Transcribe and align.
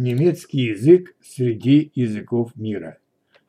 Немецкий 0.00 0.66
язык 0.66 1.16
среди 1.20 1.90
языков 1.92 2.52
мира. 2.54 2.98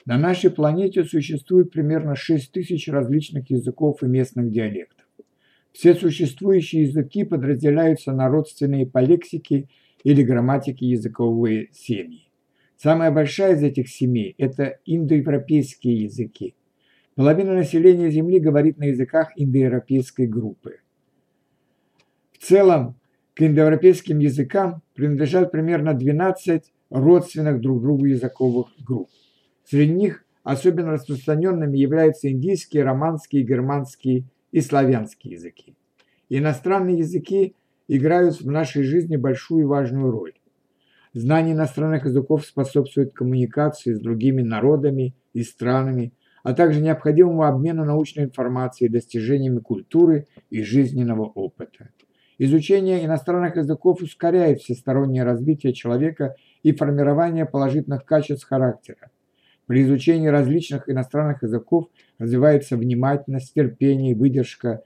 На 0.08 0.18
нашей 0.18 0.50
планете 0.50 1.04
существует 1.04 1.70
примерно 1.70 2.16
6 2.16 2.52
тысяч 2.52 2.88
различных 2.88 3.52
языков 3.52 4.02
и 4.02 4.08
местных 4.08 4.50
диалектов. 4.50 5.06
Все 5.74 5.94
существующие 5.94 6.86
языки 6.86 7.24
подразделяются 7.24 8.14
на 8.14 8.30
родственные 8.30 8.88
по 8.88 8.98
лексике 8.98 9.70
или 10.04 10.24
грамматике 10.24 10.88
языковые 10.88 11.70
семьи. 11.72 12.32
Самая 12.78 13.12
большая 13.12 13.54
из 13.54 13.62
этих 13.62 13.88
семей– 13.88 14.34
это 14.40 14.80
индоевропейские 14.86 16.06
языки. 16.06 16.56
Половина 17.14 17.54
населения 17.54 18.10
Земли 18.10 18.40
говорит 18.40 18.80
на 18.80 18.86
языках 18.86 19.34
индоевропейской 19.36 20.26
группы. 20.26 20.78
В 22.32 22.44
целом, 22.44 22.99
к 23.40 23.42
индоевропейским 23.42 24.20
языкам 24.20 24.82
принадлежат 24.96 25.50
примерно 25.50 25.94
12 25.94 26.74
родственных 26.90 27.62
друг 27.62 27.82
другу 27.82 28.04
языковых 28.04 28.68
групп. 28.86 29.08
Среди 29.64 29.94
них 29.94 30.26
особенно 30.44 30.92
распространенными 30.92 31.78
являются 31.78 32.30
индийские, 32.30 32.84
романские, 32.84 33.44
германские 33.44 34.26
и 34.52 34.60
славянские 34.60 35.36
языки. 35.36 35.78
Иностранные 36.28 36.98
языки 36.98 37.56
играют 37.88 38.42
в 38.42 38.52
нашей 38.52 38.84
жизни 38.84 39.16
большую 39.16 39.62
и 39.62 39.68
важную 39.68 40.12
роль. 40.12 40.34
Знание 41.14 41.56
иностранных 41.56 42.04
языков 42.04 42.46
способствует 42.46 43.14
коммуникации 43.14 43.94
с 43.94 44.02
другими 44.02 44.42
народами 44.42 45.16
и 45.32 45.44
странами, 45.44 46.12
а 46.44 46.54
также 46.54 46.82
необходимому 46.82 47.44
обмену 47.44 47.86
научной 47.86 48.26
информацией, 48.26 48.90
достижениями 48.90 49.60
культуры 49.60 50.28
и 50.50 50.62
жизненного 50.62 51.24
опыта. 51.24 51.88
Изучение 52.42 53.04
иностранных 53.04 53.58
языков 53.58 54.02
ускоряет 54.02 54.62
всестороннее 54.62 55.24
развитие 55.24 55.74
человека 55.74 56.36
и 56.64 56.72
формирование 56.72 57.46
положительных 57.46 58.06
качеств 58.06 58.48
характера. 58.48 59.12
При 59.68 59.84
изучении 59.84 60.30
различных 60.30 60.90
иностранных 60.90 61.44
языков 61.44 61.90
развивается 62.18 62.78
внимательность, 62.78 63.54
терпение, 63.54 64.16
выдержка, 64.16 64.82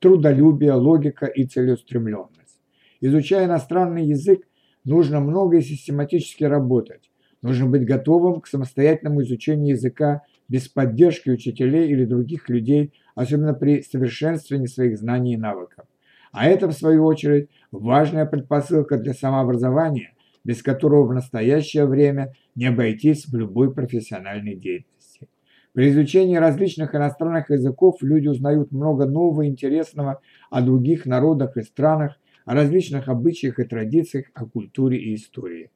трудолюбие, 0.00 0.72
логика 0.72 1.26
и 1.26 1.44
целеустремленность. 1.46 2.60
Изучая 3.00 3.46
иностранный 3.46 4.06
язык, 4.06 4.40
нужно 4.84 5.20
много 5.20 5.58
и 5.58 5.62
систематически 5.62 6.42
работать. 6.42 7.08
Нужно 7.40 7.66
быть 7.66 7.86
готовым 7.86 8.40
к 8.40 8.48
самостоятельному 8.48 9.22
изучению 9.22 9.76
языка 9.76 10.22
без 10.48 10.66
поддержки 10.66 11.30
учителей 11.30 11.88
или 11.88 12.04
других 12.04 12.48
людей, 12.48 12.92
особенно 13.14 13.54
при 13.54 13.82
совершенствовании 13.82 14.66
своих 14.66 14.98
знаний 14.98 15.34
и 15.34 15.38
навыков. 15.38 15.86
А 16.34 16.48
это, 16.48 16.66
в 16.66 16.72
свою 16.72 17.04
очередь, 17.04 17.48
важная 17.70 18.26
предпосылка 18.26 18.98
для 18.98 19.14
самообразования, 19.14 20.14
без 20.42 20.64
которого 20.64 21.06
в 21.06 21.14
настоящее 21.14 21.86
время 21.86 22.34
не 22.56 22.66
обойтись 22.66 23.28
в 23.28 23.36
любой 23.36 23.72
профессиональной 23.72 24.56
деятельности. 24.56 25.28
При 25.74 25.90
изучении 25.90 26.34
различных 26.34 26.92
иностранных 26.96 27.50
языков 27.50 27.98
люди 28.00 28.26
узнают 28.26 28.72
много 28.72 29.06
нового 29.06 29.42
и 29.42 29.48
интересного 29.48 30.20
о 30.50 30.60
других 30.60 31.06
народах 31.06 31.56
и 31.56 31.62
странах, 31.62 32.18
о 32.44 32.54
различных 32.54 33.06
обычаях 33.06 33.60
и 33.60 33.64
традициях, 33.64 34.26
о 34.34 34.46
культуре 34.46 34.98
и 34.98 35.14
истории. 35.14 35.70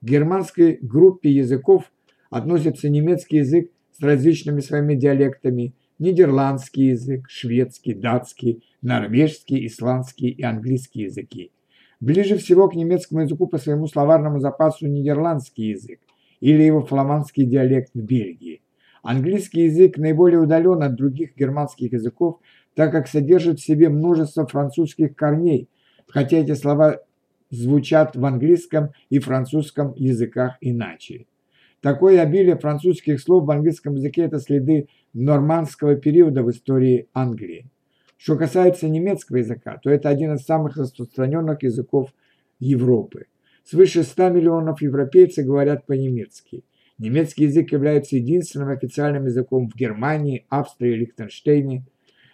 К 0.00 0.04
германской 0.06 0.78
группе 0.80 1.28
языков 1.28 1.92
относится 2.30 2.88
немецкий 2.88 3.38
язык 3.38 3.70
с 3.92 4.02
различными 4.02 4.60
своими 4.60 4.94
диалектами, 4.94 5.74
нидерландский 5.98 6.90
язык, 6.90 7.28
шведский, 7.28 7.94
датский, 7.94 8.64
норвежский, 8.82 9.66
исландский 9.66 10.28
и 10.30 10.42
английский 10.42 11.02
языки. 11.02 11.52
Ближе 12.00 12.36
всего 12.36 12.68
к 12.68 12.74
немецкому 12.74 13.22
языку 13.22 13.46
по 13.46 13.58
своему 13.58 13.86
словарному 13.86 14.38
запасу 14.38 14.86
нидерландский 14.86 15.70
язык 15.70 16.00
или 16.40 16.62
его 16.62 16.82
фламандский 16.82 17.44
диалект 17.44 17.90
в 17.94 18.00
Бельгии. 18.00 18.62
Английский 19.02 19.64
язык 19.64 19.96
наиболее 19.96 20.40
удален 20.40 20.82
от 20.82 20.94
других 20.94 21.36
германских 21.36 21.92
языков, 21.92 22.40
так 22.74 22.92
как 22.92 23.08
содержит 23.08 23.58
в 23.58 23.64
себе 23.64 23.88
множество 23.88 24.46
французских 24.46 25.16
корней, 25.16 25.68
хотя 26.06 26.38
эти 26.38 26.54
слова 26.54 27.00
звучат 27.50 28.16
в 28.16 28.24
английском 28.24 28.90
и 29.08 29.18
французском 29.18 29.94
языках 29.94 30.58
иначе. 30.60 31.26
Такое 31.80 32.20
обилие 32.20 32.58
французских 32.58 33.20
слов 33.20 33.44
в 33.44 33.50
английском 33.50 33.94
языке– 33.94 34.22
это 34.24 34.40
следы 34.40 34.88
нормандского 35.12 35.94
периода 35.94 36.42
в 36.42 36.50
истории 36.50 37.08
Англии. 37.14 37.70
Что 38.16 38.36
касается 38.36 38.88
немецкого 38.88 39.36
языка, 39.36 39.78
то 39.80 39.88
это 39.88 40.08
один 40.08 40.34
из 40.34 40.42
самых 40.42 40.76
распространенных 40.76 41.62
языков 41.62 42.12
Европы. 42.58 43.26
Свыше 43.62 44.02
100 44.02 44.30
миллионов 44.30 44.82
европейцев 44.82 45.46
говорят 45.46 45.86
по-немецки. 45.86 46.64
Немецкий 46.98 47.44
язык 47.44 47.70
является 47.70 48.16
единственным 48.16 48.70
официальным 48.70 49.26
языком 49.26 49.68
в 49.68 49.76
Германии, 49.76 50.46
Австрии, 50.48 50.94
Лихтенштейне. 50.94 51.86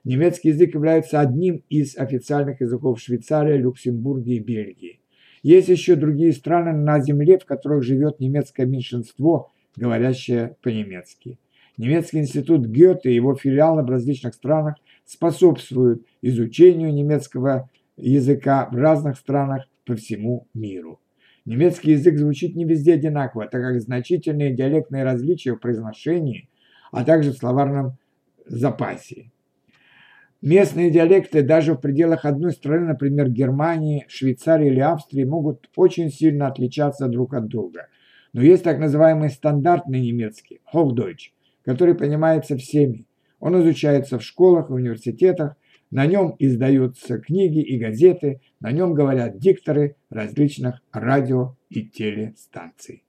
Немецкий 0.05 0.49
язык 0.49 0.73
является 0.73 1.21
одним 1.21 1.63
из 1.69 1.99
официальных 1.99 2.63
языков 2.63 2.99
Швейцарии, 2.99 3.59
Люксембурге 3.59 4.37
и 4.37 4.39
Бельгии. 4.39 5.01
Есть 5.45 5.69
еще 5.69 5.95
другие 5.95 6.33
страны 6.33 6.73
на 6.73 7.01
Земле, 7.01 7.39
в 7.39 7.45
которых 7.45 7.83
живет 7.83 8.19
немецкое 8.19 8.65
меньшинство, 8.65 9.53
говорящее 9.77 10.57
по-немецки. 10.63 11.39
Немецкий 11.77 12.21
институт 12.21 12.65
Гёте 12.67 13.11
и 13.11 13.15
его 13.15 13.35
филиалы 13.35 13.83
в 13.83 13.91
различных 13.91 14.33
странах 14.33 14.77
способствуют 15.05 16.03
изучению 16.23 16.95
немецкого 16.95 17.69
языка 17.99 18.71
в 18.73 18.77
разных 18.77 19.19
странах 19.19 19.67
по 19.85 19.95
всему 19.97 20.49
миру. 20.55 20.99
Немецкий 21.45 21.91
язык 21.91 22.17
звучит 22.17 22.57
не 22.57 22.65
везде 22.65 22.95
одинаково, 22.95 23.47
так 23.47 23.61
как 23.61 23.83
значительные 23.83 24.55
диалектные 24.55 25.05
различия 25.05 25.53
в 25.53 25.61
произношении, 25.61 26.49
а 26.91 27.05
также 27.05 27.33
в 27.33 27.37
словарном 27.37 27.99
запасе. 28.47 29.31
Местные 30.45 30.91
диалекты 30.91 31.41
даже 31.43 31.73
в 31.73 31.79
пределах 31.79 32.27
одной 32.27 32.53
страны, 32.53 32.89
например, 32.89 33.31
Германии, 33.31 34.05
Швейцарии 34.09 34.67
или 34.67 34.81
Австрии, 34.81 35.25
могут 35.25 35.71
очень 35.75 36.11
сильно 36.11 36.49
отличаться 36.49 37.09
друг 37.09 37.33
от 37.33 37.47
друга. 37.47 37.87
Но 38.35 38.43
есть 38.43 38.63
так 38.63 38.79
называемый 38.79 39.31
стандартный 39.31 40.01
немецкий, 40.01 40.61
Hochdeutsch, 40.71 41.31
который 41.65 41.95
понимается 41.95 42.59
всеми. 42.59 43.07
Он 43.41 43.59
изучается 43.63 44.19
в 44.19 44.23
школах 44.23 44.69
и 44.69 44.75
университетах, 44.75 45.57
на 45.91 46.05
нем 46.05 46.37
издаются 46.39 47.19
книги 47.19 47.63
и 47.63 47.79
газеты, 47.79 48.43
на 48.61 48.71
нем 48.71 48.93
говорят 48.93 49.39
дикторы 49.39 49.97
различных 50.11 50.83
радио 50.93 51.57
и 51.71 51.87
телестанций. 51.87 53.03